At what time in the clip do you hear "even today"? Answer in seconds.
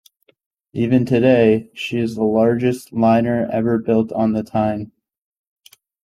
0.73-1.69